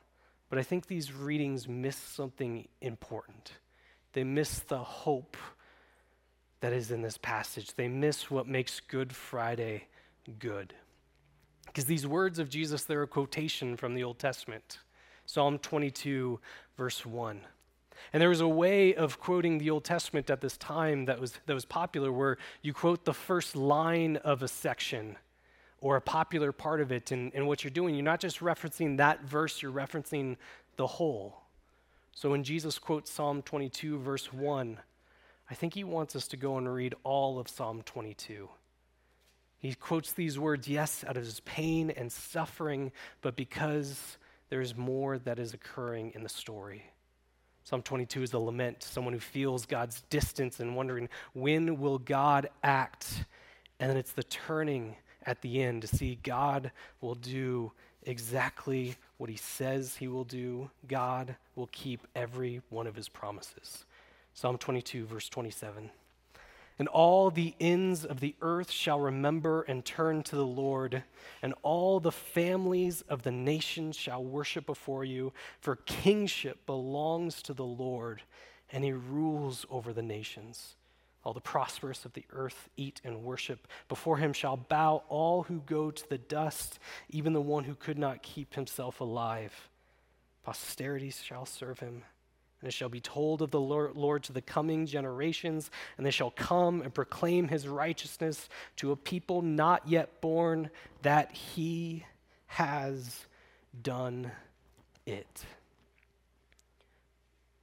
But 0.51 0.59
I 0.59 0.63
think 0.63 0.87
these 0.87 1.13
readings 1.13 1.69
miss 1.69 1.97
something 1.97 2.69
important. 2.81 3.53
They 4.13 4.25
miss 4.25 4.61
the 4.61 4.79
hope 4.79 5.37
that 6.61 6.73
is 6.73 6.91
in 6.91 7.03
this 7.03 7.19
passage. 7.19 7.75
They 7.75 7.89
miss 7.89 8.31
what 8.31 8.47
makes 8.47 8.81
Good 8.81 9.15
Friday 9.15 9.85
good. 10.39 10.75
Because 11.67 11.85
these 11.85 12.07
words 12.07 12.39
of 12.39 12.49
Jesus, 12.49 12.85
they're 12.85 13.03
a 13.03 13.07
quotation 13.07 13.77
from 13.77 13.95
the 13.95 14.05
Old 14.05 14.19
Testament. 14.19 14.79
Psalm 15.27 15.59
22, 15.59 16.41
verse 16.77 17.05
1. 17.05 17.43
And 18.13 18.21
there 18.21 18.29
was 18.29 18.41
a 18.41 18.49
way 18.49 18.95
of 18.95 19.21
quoting 19.21 19.59
the 19.59 19.71
Old 19.71 19.85
Testament 19.85 20.31
at 20.31 20.41
this 20.41 20.57
time 20.57 21.05
that 21.07 21.21
was, 21.21 21.35
that 21.47 21.55
was 21.55 21.65
popular 21.65 22.13
where 22.13 22.39
you 22.63 22.73
quote 22.73 23.05
the 23.05 23.15
first 23.15 23.57
line 23.57 24.17
of 24.19 24.43
a 24.43 24.49
section 24.49 25.17
or 25.81 25.97
a 25.97 26.01
popular 26.01 26.53
part 26.53 26.81
of 26.81 26.91
it. 26.91 27.11
And, 27.13 27.33
and 27.35 27.47
what 27.47 27.65
you're 27.65 27.71
doing, 27.71 27.95
you're 27.95 28.05
not 28.05 28.21
just 28.21 28.41
referencing 28.41 28.97
that 28.99 29.23
verse, 29.23 29.63
you're 29.63 29.73
referencing 29.73 30.37
the 30.77 30.87
whole. 30.87 31.43
So 32.15 32.31
when 32.31 32.43
Jesus 32.43 32.79
quotes 32.79 33.11
Psalm 33.11 33.43
22, 33.43 33.99
verse 33.99 34.33
1, 34.33 34.79
I 35.51 35.55
think 35.55 35.75
he 35.75 35.85
wants 35.85 36.17
us 36.17 36.27
to 36.29 36.37
go 36.37 36.59
and 36.59 36.73
read 36.73 36.95
all 37.05 37.39
of 37.39 37.49
Psalm 37.49 37.83
22. 37.83 38.49
He 39.59 39.75
quotes 39.75 40.13
these 40.13 40.39
words, 40.39 40.69
yes, 40.69 41.05
out 41.07 41.17
of 41.17 41.25
his 41.25 41.41
pain 41.41 41.91
and 41.91 42.11
suffering, 42.11 42.93
but 43.23 43.35
because 43.35 44.19
there's 44.51 44.77
more 44.77 45.19
that 45.19 45.39
is 45.39 45.55
occurring 45.55 46.13
in 46.15 46.23
the 46.23 46.29
story. 46.29 46.85
Psalm 47.69 47.83
22 47.83 48.23
is 48.23 48.33
a 48.33 48.39
lament, 48.39 48.83
someone 48.83 49.13
who 49.13 49.21
feels 49.21 49.67
God's 49.67 50.01
distance 50.09 50.59
and 50.59 50.75
wondering, 50.75 51.07
when 51.35 51.79
will 51.79 51.99
God 51.99 52.49
act? 52.63 53.27
And 53.79 53.91
then 53.91 53.99
it's 53.99 54.13
the 54.13 54.23
turning 54.23 54.97
at 55.27 55.43
the 55.43 55.63
end 55.63 55.83
to 55.83 55.87
see 55.87 56.19
God 56.23 56.73
will 57.03 57.15
do 57.15 57.73
exactly 58.05 58.97
what 59.19 59.29
he 59.29 59.37
says 59.37 59.97
he 59.97 60.09
will 60.09 60.25
do. 60.25 60.71
God 60.89 61.37
will 61.57 61.69
keep 61.71 62.07
every 62.17 62.63
one 62.71 62.87
of 62.87 62.97
his 62.97 63.11
promises. 63.11 63.85
Psalm 64.33 64.57
22, 64.57 65.05
verse 65.05 65.29
27. 65.29 65.91
And 66.79 66.87
all 66.87 67.31
the 67.31 67.55
ends 67.59 68.05
of 68.05 68.21
the 68.21 68.37
earth 68.41 68.71
shall 68.71 69.01
remember 69.01 69.63
and 69.63 69.85
turn 69.85 70.23
to 70.25 70.37
the 70.37 70.47
Lord, 70.47 71.03
and 71.43 71.55
all 71.63 71.99
the 71.99 72.13
families 72.13 73.03
of 73.09 73.23
the 73.23 73.33
nations 73.33 73.97
shall 73.97 74.23
worship 74.23 74.65
before 74.67 75.05
you, 75.05 75.33
for 75.61 75.77
kingship 75.77 76.65
belongs 76.67 77.43
to 77.43 77.53
the 77.53 77.65
Lord, 77.65 78.23
and 78.71 78.85
he 78.85 78.93
rules 78.93 79.67
over 79.71 79.93
the 79.93 80.03
nations. 80.03 80.77
All 81.25 81.33
the 81.33 81.41
prosperous 81.41 82.05
of 82.05 82.13
the 82.13 82.25
earth 82.31 82.69
eat 82.77 83.01
and 83.05 83.25
worship. 83.25 83.67
Before 83.89 84.19
him 84.19 84.33
shall 84.33 84.57
bow 84.57 85.03
all 85.09 85.43
who 85.43 85.61
go 85.67 85.91
to 85.91 86.09
the 86.09 86.19
dust, 86.19 86.79
even 87.11 87.33
the 87.33 87.41
one 87.41 87.65
who 87.65 87.75
could 87.75 87.99
not 87.99 88.23
keep 88.23 88.55
himself 88.55 89.01
alive. 89.01 89.69
Posterity 90.45 91.11
shall 91.11 91.45
serve 91.45 91.81
him. 91.81 92.05
And 92.61 92.69
it 92.69 92.73
shall 92.73 92.89
be 92.89 93.01
told 93.01 93.41
of 93.41 93.51
the 93.51 93.61
Lord 93.61 94.23
to 94.25 94.33
the 94.33 94.43
coming 94.43 94.85
generations, 94.87 95.71
and 95.97 96.05
they 96.05 96.11
shall 96.11 96.33
come 96.33 96.83
and 96.83 96.93
proclaim 96.93 97.49
his 97.49 97.69
righteousness 97.69 98.49
to 98.77 98.91
a 98.91 98.97
people 98.97 99.43
not 99.43 99.87
yet 99.87 100.21
born, 100.21 100.71
that 101.03 101.33
he 101.33 102.05
has 102.47 103.27
done 103.81 104.33
it. 105.07 105.45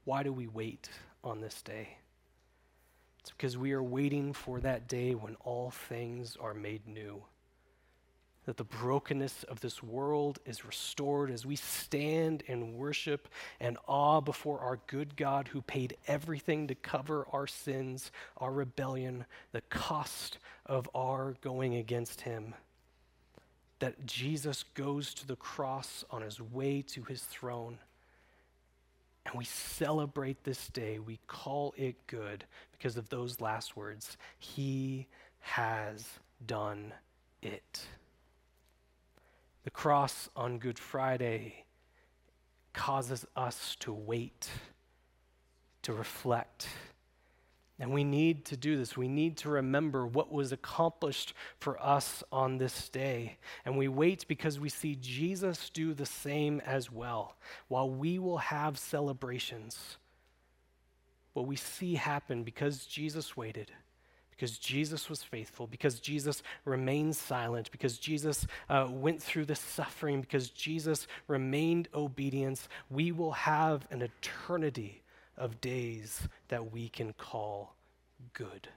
Why 0.04 0.22
do 0.22 0.32
we 0.32 0.46
wait 0.46 0.88
on 1.22 1.40
this 1.40 1.60
day? 1.60 1.98
It's 3.20 3.32
because 3.32 3.58
we 3.58 3.72
are 3.72 3.82
waiting 3.82 4.32
for 4.32 4.60
that 4.60 4.86
day 4.88 5.14
when 5.14 5.36
all 5.44 5.70
things 5.70 6.36
are 6.40 6.54
made 6.54 6.86
new 6.86 7.22
that 8.46 8.56
the 8.56 8.64
brokenness 8.64 9.42
of 9.44 9.60
this 9.60 9.82
world 9.82 10.38
is 10.46 10.64
restored 10.64 11.30
as 11.30 11.44
we 11.44 11.56
stand 11.56 12.42
in 12.46 12.76
worship 12.78 13.28
and 13.60 13.76
awe 13.86 14.20
before 14.20 14.60
our 14.60 14.78
good 14.86 15.16
God 15.16 15.48
who 15.48 15.60
paid 15.60 15.96
everything 16.06 16.68
to 16.68 16.74
cover 16.76 17.26
our 17.32 17.48
sins, 17.48 18.12
our 18.36 18.52
rebellion, 18.52 19.26
the 19.50 19.62
cost 19.62 20.38
of 20.64 20.88
our 20.94 21.34
going 21.42 21.74
against 21.74 22.20
him. 22.20 22.54
That 23.80 24.06
Jesus 24.06 24.64
goes 24.74 25.12
to 25.14 25.26
the 25.26 25.36
cross 25.36 26.04
on 26.10 26.22
his 26.22 26.40
way 26.40 26.82
to 26.82 27.02
his 27.02 27.22
throne. 27.22 27.78
And 29.26 29.34
we 29.34 29.44
celebrate 29.44 30.44
this 30.44 30.68
day. 30.68 31.00
We 31.00 31.18
call 31.26 31.74
it 31.76 31.96
good 32.06 32.44
because 32.70 32.96
of 32.96 33.08
those 33.08 33.40
last 33.40 33.76
words. 33.76 34.16
He 34.38 35.08
has 35.40 36.08
done 36.46 36.92
it. 37.42 37.86
The 39.66 39.72
cross 39.72 40.28
on 40.36 40.60
Good 40.60 40.78
Friday 40.78 41.64
causes 42.72 43.26
us 43.34 43.76
to 43.80 43.92
wait, 43.92 44.48
to 45.82 45.92
reflect. 45.92 46.68
And 47.80 47.92
we 47.92 48.04
need 48.04 48.44
to 48.44 48.56
do 48.56 48.76
this. 48.76 48.96
We 48.96 49.08
need 49.08 49.36
to 49.38 49.48
remember 49.48 50.06
what 50.06 50.30
was 50.30 50.52
accomplished 50.52 51.34
for 51.58 51.82
us 51.82 52.22
on 52.30 52.58
this 52.58 52.88
day. 52.88 53.38
And 53.64 53.76
we 53.76 53.88
wait 53.88 54.28
because 54.28 54.60
we 54.60 54.68
see 54.68 54.94
Jesus 55.00 55.68
do 55.70 55.94
the 55.94 56.06
same 56.06 56.62
as 56.64 56.92
well. 56.92 57.34
While 57.66 57.90
we 57.90 58.20
will 58.20 58.38
have 58.38 58.78
celebrations, 58.78 59.96
what 61.32 61.48
we 61.48 61.56
see 61.56 61.96
happen 61.96 62.44
because 62.44 62.86
Jesus 62.86 63.36
waited 63.36 63.72
because 64.36 64.58
Jesus 64.58 65.08
was 65.08 65.22
faithful, 65.22 65.66
because 65.66 65.98
Jesus 65.98 66.42
remained 66.66 67.16
silent, 67.16 67.70
because 67.70 67.96
Jesus 67.96 68.46
uh, 68.68 68.86
went 68.90 69.22
through 69.22 69.46
the 69.46 69.54
suffering, 69.54 70.20
because 70.20 70.50
Jesus 70.50 71.06
remained 71.26 71.88
obedient, 71.94 72.68
we 72.90 73.12
will 73.12 73.32
have 73.32 73.86
an 73.90 74.02
eternity 74.02 75.02
of 75.38 75.60
days 75.62 76.28
that 76.48 76.70
we 76.70 76.88
can 76.90 77.14
call 77.14 77.74
good. 78.34 78.68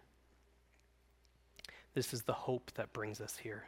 This 1.93 2.13
is 2.13 2.21
the 2.21 2.33
hope 2.33 2.71
that 2.75 2.93
brings 2.93 3.19
us 3.19 3.35
here. 3.37 3.65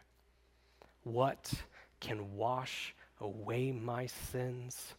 What 1.03 1.51
can 1.99 2.35
wash 2.37 2.95
away 3.19 3.71
my 3.71 4.05
sins? 4.05 4.93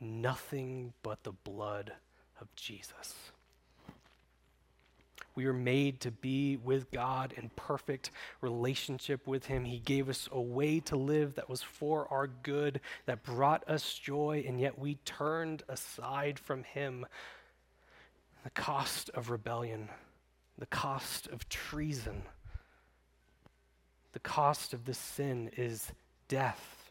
Nothing 0.00 0.92
but 1.04 1.22
the 1.22 1.32
blood 1.32 1.92
of 2.40 2.54
Jesus. 2.56 3.14
We 5.34 5.44
are 5.46 5.52
made 5.52 6.00
to 6.00 6.10
be 6.10 6.56
with 6.56 6.90
God 6.90 7.34
in 7.36 7.50
perfect 7.56 8.10
relationship 8.40 9.26
with 9.26 9.46
Him. 9.46 9.64
He 9.64 9.78
gave 9.78 10.08
us 10.08 10.28
a 10.32 10.40
way 10.40 10.80
to 10.80 10.96
live 10.96 11.34
that 11.34 11.50
was 11.50 11.62
for 11.62 12.08
our 12.10 12.26
good, 12.26 12.80
that 13.04 13.22
brought 13.22 13.68
us 13.68 13.94
joy, 13.94 14.44
and 14.48 14.58
yet 14.58 14.78
we 14.78 14.94
turned 15.04 15.62
aside 15.68 16.38
from 16.38 16.64
Him. 16.64 17.04
The 18.44 18.50
cost 18.50 19.10
of 19.10 19.28
rebellion, 19.28 19.90
the 20.58 20.66
cost 20.66 21.26
of 21.26 21.48
treason, 21.50 22.22
the 24.14 24.20
cost 24.20 24.72
of 24.72 24.86
this 24.86 24.98
sin 24.98 25.50
is 25.58 25.92
death. 26.28 26.90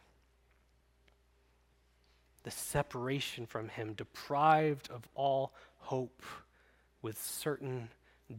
The 2.44 2.52
separation 2.52 3.46
from 3.46 3.68
Him, 3.68 3.94
deprived 3.94 4.88
of 4.88 5.08
all 5.16 5.52
hope, 5.78 6.22
with 7.02 7.20
certain 7.20 7.88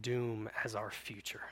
doom 0.00 0.48
as 0.64 0.74
our 0.74 0.90
future. 0.90 1.42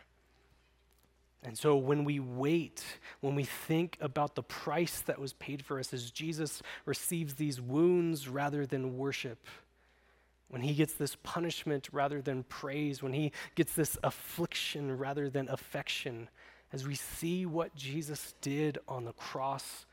And 1.42 1.56
so 1.56 1.76
when 1.76 2.04
we 2.04 2.18
wait, 2.18 2.84
when 3.20 3.34
we 3.34 3.44
think 3.44 3.98
about 4.00 4.34
the 4.34 4.42
price 4.42 5.00
that 5.02 5.20
was 5.20 5.32
paid 5.34 5.64
for 5.64 5.78
us 5.78 5.92
as 5.92 6.10
Jesus 6.10 6.60
receives 6.84 7.34
these 7.34 7.60
wounds 7.60 8.28
rather 8.28 8.66
than 8.66 8.98
worship, 8.98 9.38
when 10.48 10.62
he 10.62 10.74
gets 10.74 10.94
this 10.94 11.16
punishment 11.22 11.88
rather 11.92 12.20
than 12.20 12.42
praise, 12.44 13.02
when 13.02 13.12
he 13.12 13.32
gets 13.54 13.74
this 13.74 13.96
affliction 14.02 14.96
rather 14.96 15.28
than 15.28 15.48
affection, 15.48 16.28
as 16.72 16.86
we 16.86 16.94
see 16.94 17.46
what 17.46 17.74
Jesus 17.74 18.34
did 18.40 18.78
on 18.88 19.04
the 19.04 19.12
cross, 19.12 19.86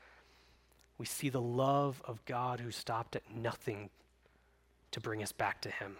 we 0.98 1.06
see 1.06 1.28
the 1.28 1.40
love 1.40 2.02
of 2.04 2.24
God 2.24 2.60
who 2.60 2.70
stopped 2.70 3.16
at 3.16 3.22
nothing 3.34 3.90
to 4.90 5.00
bring 5.00 5.22
us 5.22 5.32
back 5.32 5.60
to 5.62 5.70
him. 5.70 5.96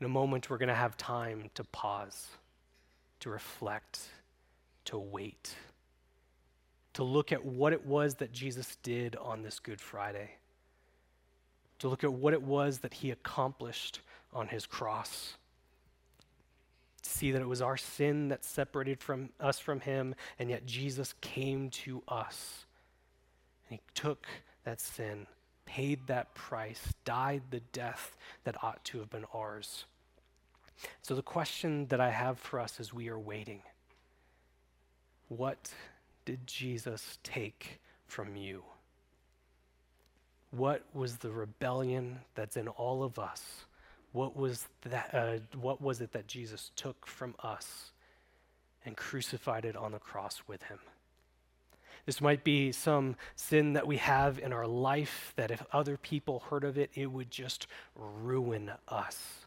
In 0.00 0.06
a 0.06 0.08
moment, 0.08 0.50
we're 0.50 0.58
going 0.58 0.68
to 0.68 0.74
have 0.74 0.96
time 0.96 1.50
to 1.54 1.64
pause, 1.64 2.28
to 3.20 3.30
reflect, 3.30 4.00
to 4.86 4.98
wait, 4.98 5.54
to 6.94 7.04
look 7.04 7.32
at 7.32 7.44
what 7.44 7.72
it 7.72 7.86
was 7.86 8.16
that 8.16 8.32
Jesus 8.32 8.76
did 8.82 9.16
on 9.16 9.42
this 9.42 9.58
Good 9.58 9.80
Friday 9.80 10.30
to 11.84 11.88
look 11.88 12.02
at 12.02 12.12
what 12.14 12.32
it 12.32 12.42
was 12.42 12.78
that 12.78 12.94
he 12.94 13.10
accomplished 13.10 14.00
on 14.32 14.48
his 14.48 14.64
cross. 14.64 15.36
To 17.02 17.10
see 17.10 17.32
that 17.32 17.42
it 17.42 17.48
was 17.48 17.60
our 17.60 17.76
sin 17.76 18.28
that 18.28 18.42
separated 18.42 19.00
from 19.00 19.28
us 19.38 19.58
from 19.58 19.80
him, 19.80 20.14
and 20.38 20.48
yet 20.48 20.64
Jesus 20.64 21.14
came 21.20 21.68
to 21.70 22.02
us. 22.08 22.64
And 23.68 23.78
he 23.78 23.82
took 23.94 24.26
that 24.64 24.80
sin, 24.80 25.26
paid 25.74 26.06
that 26.06 26.32
price, 26.34 26.94
died 27.04 27.42
the 27.50 27.58
death 27.72 28.16
that 28.44 28.62
ought 28.62 28.84
to 28.84 28.98
have 28.98 29.10
been 29.10 29.24
ours. 29.34 29.86
So 31.02 31.16
the 31.16 31.22
question 31.22 31.86
that 31.86 32.00
I 32.00 32.10
have 32.10 32.38
for 32.38 32.60
us 32.60 32.78
as 32.78 32.94
we 32.94 33.08
are 33.08 33.18
waiting, 33.18 33.60
what 35.26 35.72
did 36.24 36.46
Jesus 36.46 37.18
take 37.24 37.80
from 38.06 38.36
you? 38.36 38.62
What 40.52 40.84
was 40.94 41.16
the 41.16 41.32
rebellion 41.32 42.20
that's 42.36 42.56
in 42.56 42.68
all 42.68 43.02
of 43.02 43.18
us? 43.18 43.42
What 44.12 44.36
was, 44.36 44.68
that, 44.82 45.10
uh, 45.12 45.58
what 45.58 45.82
was 45.82 46.00
it 46.00 46.12
that 46.12 46.28
Jesus 46.28 46.70
took 46.76 47.04
from 47.04 47.34
us 47.42 47.90
and 48.86 48.96
crucified 48.96 49.64
it 49.64 49.74
on 49.74 49.90
the 49.90 49.98
cross 49.98 50.40
with 50.46 50.62
him? 50.62 50.78
This 52.06 52.20
might 52.20 52.44
be 52.44 52.70
some 52.70 53.16
sin 53.34 53.72
that 53.72 53.86
we 53.86 53.96
have 53.96 54.38
in 54.38 54.52
our 54.52 54.66
life 54.66 55.32
that 55.36 55.50
if 55.50 55.64
other 55.72 55.96
people 55.96 56.44
heard 56.50 56.64
of 56.64 56.76
it, 56.76 56.90
it 56.94 57.06
would 57.06 57.30
just 57.30 57.66
ruin 57.96 58.70
us. 58.88 59.46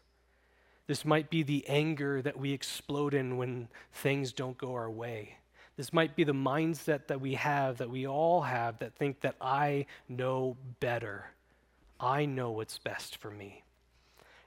This 0.88 1.04
might 1.04 1.30
be 1.30 1.42
the 1.42 1.68
anger 1.68 2.22
that 2.22 2.38
we 2.38 2.52
explode 2.52 3.14
in 3.14 3.36
when 3.36 3.68
things 3.92 4.32
don't 4.32 4.58
go 4.58 4.74
our 4.74 4.90
way. 4.90 5.36
This 5.76 5.92
might 5.92 6.16
be 6.16 6.24
the 6.24 6.32
mindset 6.32 7.06
that 7.06 7.20
we 7.20 7.34
have, 7.34 7.78
that 7.78 7.90
we 7.90 8.08
all 8.08 8.40
have, 8.40 8.80
that 8.80 8.94
think 8.94 9.20
that 9.20 9.36
I 9.40 9.86
know 10.08 10.56
better. 10.80 11.26
I 12.00 12.24
know 12.24 12.50
what's 12.50 12.78
best 12.78 13.18
for 13.18 13.30
me. 13.30 13.62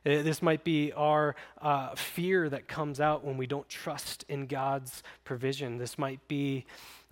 Uh, 0.06 0.24
this 0.24 0.42
might 0.42 0.64
be 0.64 0.92
our 0.94 1.36
uh, 1.62 1.96
fear 1.96 2.50
that 2.50 2.68
comes 2.68 3.00
out 3.00 3.24
when 3.24 3.38
we 3.38 3.46
don't 3.46 3.70
trust 3.70 4.26
in 4.28 4.48
God's 4.48 5.04
provision. 5.24 5.78
This 5.78 5.98
might 5.98 6.28
be 6.28 6.66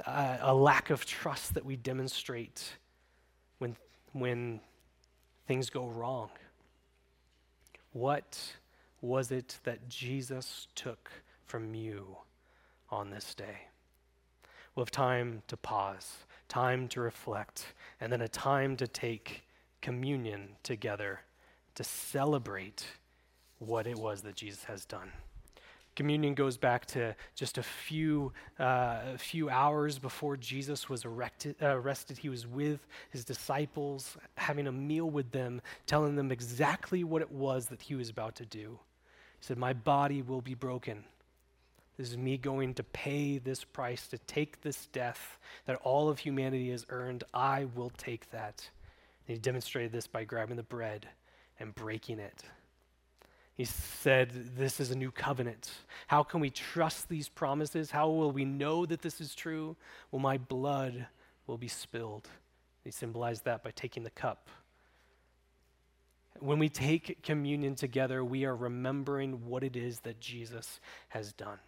uh, 0.06 0.38
a 0.42 0.54
lack 0.54 0.90
of 0.90 1.06
trust 1.06 1.54
that 1.54 1.66
we 1.66 1.76
demonstrate 1.76 2.74
when, 3.58 3.76
when 4.14 4.60
things 5.48 5.70
go 5.70 5.88
wrong. 5.88 6.30
What 7.92 8.40
was 9.02 9.32
it 9.32 9.58
that 9.64 9.88
Jesus 9.90 10.68
took 10.76 11.12
from 11.46 11.74
you 11.74 12.18
on 12.90 13.10
this 13.10 13.34
day? 13.34 13.68
We'll 14.76 14.86
have 14.86 14.92
time 14.92 15.42
to 15.48 15.58
pause, 15.58 16.18
time 16.48 16.88
to 16.90 17.02
reflect, 17.02 17.74
and 18.00 18.12
then 18.12 18.22
a 18.22 18.28
time 18.28 18.78
to 18.78 18.88
take 18.88 19.44
communion 19.82 20.56
together 20.64 21.22
to 21.76 21.84
celebrate 21.84 22.86
what 23.60 23.88
it 23.88 23.98
was 23.98 24.22
that 24.22 24.36
Jesus 24.36 24.64
has 24.66 24.86
done. 24.86 25.12
Communion 26.00 26.34
goes 26.34 26.58
back 26.58 26.86
to 26.88 27.16
just 27.36 27.58
a 27.58 27.64
few, 27.64 28.32
uh, 28.60 29.00
a 29.14 29.18
few 29.18 29.50
hours 29.50 30.00
before 30.00 30.38
Jesus 30.38 30.88
was 30.88 31.04
erected, 31.04 31.56
uh, 31.62 31.76
arrested. 31.76 32.18
He 32.18 32.30
was 32.30 32.48
with 32.48 32.80
his 33.10 33.26
disciples, 33.26 34.18
having 34.36 34.68
a 34.68 34.72
meal 34.72 35.10
with 35.10 35.32
them, 35.32 35.62
telling 35.86 36.16
them 36.16 36.32
exactly 36.32 37.04
what 37.04 37.22
it 37.22 37.32
was 37.32 37.68
that 37.68 37.82
he 37.82 37.96
was 37.96 38.10
about 38.10 38.36
to 38.36 38.46
do. 38.46 38.80
He 39.40 39.46
said, 39.46 39.58
My 39.58 39.74
body 39.74 40.22
will 40.22 40.42
be 40.42 40.54
broken 40.54 41.04
this 42.00 42.12
is 42.12 42.18
me 42.18 42.38
going 42.38 42.76
to 42.76 42.84
pay 42.84 43.40
this 43.40 43.66
price, 43.66 44.08
to 44.08 44.18
take 44.20 44.62
this 44.62 44.86
death 44.94 45.38
that 45.66 45.76
all 45.84 46.08
of 46.08 46.18
humanity 46.18 46.72
has 46.72 46.86
earned. 46.88 47.26
I 47.34 47.66
will 47.76 47.90
take 47.90 48.32
that. 48.32 48.70
And 49.28 49.36
he 49.36 49.38
demonstrated 49.38 49.92
this 49.92 50.08
by 50.08 50.24
grabbing 50.24 50.56
the 50.56 50.64
bread 50.64 51.10
and 51.60 51.76
breaking 51.76 52.20
it. 52.20 52.42
He 53.60 53.66
said, 53.66 54.32
This 54.56 54.80
is 54.80 54.90
a 54.90 54.96
new 54.96 55.12
covenant. 55.12 55.70
How 56.08 56.24
can 56.24 56.40
we 56.40 56.50
trust 56.50 57.10
these 57.10 57.28
promises? 57.28 57.92
How 57.92 58.08
will 58.08 58.32
we 58.32 58.46
know 58.46 58.86
that 58.86 59.02
this 59.02 59.20
is 59.20 59.36
true? 59.36 59.76
Well, 60.12 60.22
my 60.22 60.38
blood 60.38 61.08
will 61.46 61.58
be 61.58 61.68
spilled. 61.68 62.30
He 62.86 62.92
symbolized 62.92 63.44
that 63.44 63.62
by 63.62 63.72
taking 63.72 64.04
the 64.04 64.12
cup. 64.12 64.48
When 66.40 66.58
we 66.58 66.70
take 66.70 67.22
communion 67.22 67.76
together, 67.76 68.24
we 68.24 68.46
are 68.46 68.56
remembering 68.56 69.46
what 69.46 69.66
it 69.66 69.76
is 69.76 70.00
that 70.00 70.22
Jesus 70.22 70.80
has 71.10 71.34
done. 71.34 71.60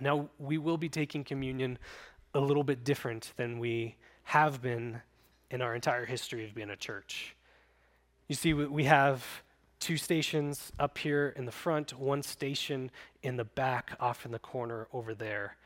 Now, 0.00 0.28
we 0.40 0.58
will 0.58 0.76
be 0.76 0.88
taking 0.88 1.22
communion 1.22 1.78
a 2.34 2.40
little 2.40 2.64
bit 2.64 2.82
different 2.82 3.32
than 3.36 3.60
we 3.60 3.94
have 4.24 4.60
been 4.60 5.02
in 5.52 5.62
our 5.62 5.76
entire 5.76 6.04
history 6.04 6.44
of 6.44 6.52
being 6.52 6.70
a 6.70 6.76
church. 6.76 7.36
You 8.26 8.34
see, 8.34 8.54
we 8.54 8.82
have 8.86 9.24
two 9.86 9.96
stations 9.96 10.72
up 10.80 10.98
here 10.98 11.32
in 11.36 11.44
the 11.44 11.52
front, 11.52 11.96
one 11.96 12.20
station 12.20 12.90
in 13.22 13.36
the 13.36 13.44
back, 13.44 13.96
off 14.00 14.26
in 14.26 14.32
the 14.32 14.38
corner 14.40 14.88
over 14.92 15.14
there, 15.14 15.56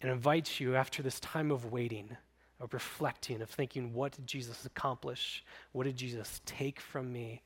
and 0.00 0.12
invites 0.12 0.60
you 0.60 0.76
after 0.76 1.02
this 1.02 1.18
time 1.18 1.50
of 1.50 1.72
waiting, 1.72 2.16
of 2.60 2.72
reflecting, 2.72 3.42
of 3.42 3.50
thinking, 3.50 3.92
what 3.92 4.12
did 4.12 4.28
Jesus 4.28 4.64
accomplish? 4.64 5.44
What 5.72 5.84
did 5.86 5.96
Jesus 5.96 6.40
take 6.46 6.78
from 6.78 7.12
me? 7.12 7.42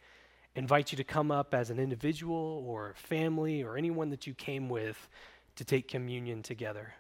Invite 0.55 0.93
you 0.93 0.97
to 0.97 1.05
come 1.05 1.31
up 1.31 1.55
as 1.55 1.71
an 1.71 1.79
individual 1.79 2.63
or 2.67 2.93
family 2.95 3.63
or 3.63 3.79
anyone 3.79 4.11
that 4.11 4.27
you 4.27 4.35
came 4.35 4.69
with 4.69 5.09
to 5.57 5.65
take 5.65 5.89
communion 5.89 6.43
together. 6.43 6.93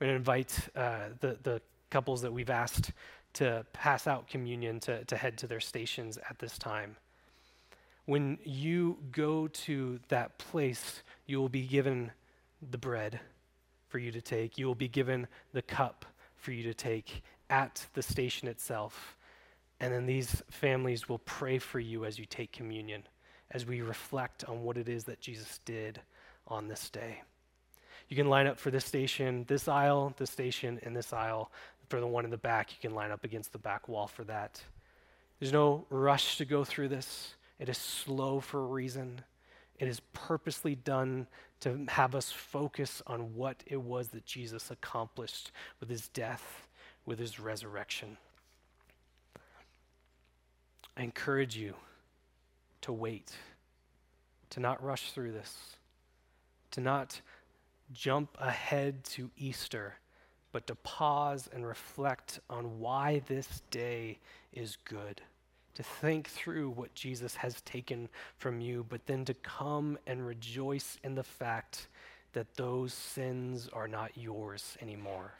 I'm 0.00 0.06
going 0.06 0.12
to 0.12 0.16
invite 0.16 0.58
uh, 0.74 1.08
the, 1.20 1.36
the 1.42 1.60
couples 1.90 2.22
that 2.22 2.32
we've 2.32 2.48
asked 2.48 2.92
to 3.34 3.66
pass 3.74 4.06
out 4.06 4.26
communion 4.26 4.80
to, 4.80 5.04
to 5.04 5.18
head 5.18 5.36
to 5.36 5.46
their 5.46 5.60
stations 5.60 6.18
at 6.30 6.38
this 6.38 6.56
time. 6.56 6.96
When 8.06 8.38
you 8.44 8.98
go 9.12 9.48
to 9.48 10.00
that 10.08 10.38
place, 10.38 11.02
you 11.26 11.38
will 11.40 11.48
be 11.48 11.66
given 11.66 12.12
the 12.70 12.78
bread 12.78 13.20
for 13.88 13.98
you 13.98 14.12
to 14.12 14.20
take. 14.20 14.58
You 14.58 14.66
will 14.66 14.74
be 14.74 14.88
given 14.88 15.26
the 15.52 15.62
cup 15.62 16.04
for 16.36 16.52
you 16.52 16.62
to 16.64 16.74
take 16.74 17.22
at 17.50 17.86
the 17.94 18.02
station 18.02 18.48
itself. 18.48 19.16
And 19.80 19.92
then 19.92 20.06
these 20.06 20.42
families 20.50 21.08
will 21.08 21.18
pray 21.18 21.58
for 21.58 21.80
you 21.80 22.04
as 22.04 22.18
you 22.18 22.24
take 22.24 22.52
communion, 22.52 23.02
as 23.50 23.66
we 23.66 23.82
reflect 23.82 24.44
on 24.44 24.62
what 24.62 24.78
it 24.78 24.88
is 24.88 25.04
that 25.04 25.20
Jesus 25.20 25.60
did 25.64 26.00
on 26.48 26.68
this 26.68 26.88
day. 26.88 27.22
You 28.08 28.16
can 28.16 28.28
line 28.28 28.46
up 28.46 28.58
for 28.58 28.70
this 28.70 28.84
station, 28.84 29.44
this 29.48 29.66
aisle, 29.66 30.14
this 30.16 30.30
station, 30.30 30.78
and 30.84 30.96
this 30.96 31.12
aisle. 31.12 31.50
For 31.88 32.00
the 32.00 32.06
one 32.06 32.24
in 32.24 32.30
the 32.30 32.36
back, 32.36 32.70
you 32.70 32.78
can 32.80 32.96
line 32.96 33.10
up 33.10 33.24
against 33.24 33.52
the 33.52 33.58
back 33.58 33.88
wall 33.88 34.06
for 34.06 34.24
that. 34.24 34.62
There's 35.38 35.52
no 35.52 35.84
rush 35.90 36.38
to 36.38 36.44
go 36.44 36.64
through 36.64 36.88
this. 36.88 37.34
It 37.58 37.68
is 37.68 37.78
slow 37.78 38.40
for 38.40 38.60
a 38.60 38.66
reason. 38.66 39.22
It 39.78 39.88
is 39.88 40.00
purposely 40.12 40.74
done 40.74 41.26
to 41.60 41.86
have 41.88 42.14
us 42.14 42.30
focus 42.30 43.02
on 43.06 43.34
what 43.34 43.62
it 43.66 43.80
was 43.80 44.08
that 44.08 44.26
Jesus 44.26 44.70
accomplished 44.70 45.52
with 45.80 45.88
his 45.88 46.08
death, 46.08 46.68
with 47.04 47.18
his 47.18 47.40
resurrection. 47.40 48.16
I 50.96 51.02
encourage 51.02 51.56
you 51.56 51.74
to 52.82 52.92
wait, 52.92 53.32
to 54.50 54.60
not 54.60 54.82
rush 54.82 55.12
through 55.12 55.32
this, 55.32 55.76
to 56.70 56.80
not 56.80 57.20
jump 57.92 58.36
ahead 58.38 59.04
to 59.04 59.30
Easter, 59.36 59.94
but 60.52 60.66
to 60.66 60.74
pause 60.74 61.48
and 61.52 61.66
reflect 61.66 62.40
on 62.48 62.80
why 62.80 63.22
this 63.26 63.62
day 63.70 64.18
is 64.52 64.76
good. 64.84 65.20
To 65.76 65.82
think 65.82 66.28
through 66.28 66.70
what 66.70 66.94
Jesus 66.94 67.36
has 67.36 67.60
taken 67.60 68.08
from 68.38 68.62
you, 68.62 68.86
but 68.88 69.06
then 69.06 69.26
to 69.26 69.34
come 69.34 69.98
and 70.06 70.26
rejoice 70.26 70.96
in 71.04 71.14
the 71.14 71.22
fact 71.22 71.88
that 72.32 72.54
those 72.56 72.94
sins 72.94 73.68
are 73.74 73.86
not 73.86 74.16
yours 74.16 74.78
anymore. 74.80 75.34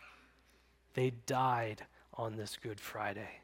They 0.93 1.13
died 1.25 1.87
on 2.13 2.37
this 2.37 2.59
Good 2.63 2.81
Friday. 2.81 3.41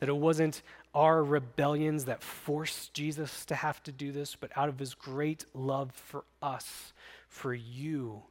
That 0.00 0.10
it 0.10 0.16
wasn't 0.16 0.60
our 0.94 1.24
rebellions 1.24 2.04
that 2.04 2.22
forced 2.22 2.92
Jesus 2.92 3.46
to 3.46 3.54
have 3.54 3.82
to 3.84 3.92
do 3.92 4.12
this, 4.12 4.36
but 4.36 4.50
out 4.54 4.68
of 4.68 4.78
his 4.78 4.92
great 4.92 5.46
love 5.54 5.92
for 5.92 6.24
us, 6.42 6.92
for 7.28 7.54
you, 7.54 8.22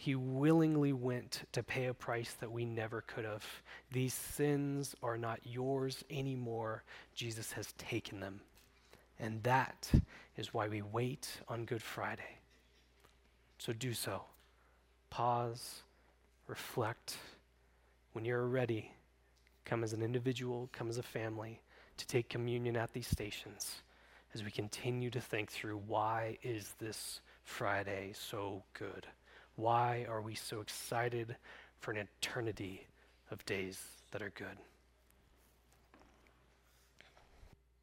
He 0.00 0.14
willingly 0.14 0.94
went 0.94 1.42
to 1.52 1.62
pay 1.62 1.84
a 1.84 1.92
price 1.92 2.32
that 2.40 2.50
we 2.50 2.64
never 2.64 3.02
could 3.02 3.26
have. 3.26 3.44
These 3.92 4.14
sins 4.14 4.94
are 5.02 5.18
not 5.18 5.40
yours 5.44 6.02
anymore. 6.08 6.84
Jesus 7.14 7.52
has 7.52 7.74
taken 7.74 8.18
them. 8.18 8.40
And 9.18 9.42
that 9.42 9.92
is 10.38 10.54
why 10.54 10.68
we 10.68 10.80
wait 10.80 11.28
on 11.48 11.66
Good 11.66 11.82
Friday. 11.82 12.38
So 13.58 13.74
do 13.74 13.92
so. 13.92 14.22
Pause, 15.10 15.82
reflect. 16.46 17.18
When 18.14 18.24
you're 18.24 18.46
ready, 18.46 18.94
come 19.66 19.84
as 19.84 19.92
an 19.92 20.00
individual, 20.00 20.70
come 20.72 20.88
as 20.88 20.96
a 20.96 21.02
family 21.02 21.60
to 21.98 22.06
take 22.06 22.30
communion 22.30 22.74
at 22.74 22.94
these 22.94 23.06
stations 23.06 23.82
as 24.32 24.42
we 24.42 24.50
continue 24.50 25.10
to 25.10 25.20
think 25.20 25.50
through 25.50 25.76
why 25.86 26.38
is 26.42 26.72
this 26.78 27.20
Friday 27.42 28.12
so 28.14 28.62
good? 28.72 29.06
Why 29.60 30.06
are 30.08 30.22
we 30.22 30.34
so 30.34 30.62
excited 30.62 31.36
for 31.80 31.90
an 31.90 31.98
eternity 31.98 32.86
of 33.30 33.44
days 33.44 33.78
that 34.10 34.22
are 34.22 34.30
good? 34.30 34.56